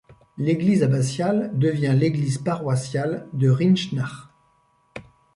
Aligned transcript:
L'église 0.39 0.81
abbatiale 0.81 1.51
devient 1.59 1.93
l'église 1.95 2.39
paroissiale 2.39 3.27
de 3.33 3.51
Rinchnach. 3.51 4.29